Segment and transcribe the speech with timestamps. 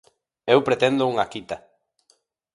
[0.53, 1.57] Eu pretendo unha quita.